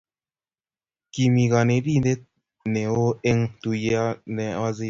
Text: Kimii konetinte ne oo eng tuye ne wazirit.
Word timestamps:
Kimii 1.13 1.45
konetinte 1.51 2.11
ne 2.73 2.81
oo 3.01 3.11
eng 3.29 3.43
tuye 3.61 3.97
ne 4.35 4.45
wazirit. 4.61 4.79